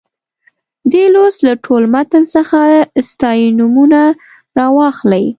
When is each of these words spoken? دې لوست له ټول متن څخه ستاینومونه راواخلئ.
دې 0.91 1.05
لوست 1.13 1.39
له 1.47 1.53
ټول 1.65 1.83
متن 1.93 2.23
څخه 2.35 2.59
ستاینومونه 3.09 4.01
راواخلئ. 4.57 5.25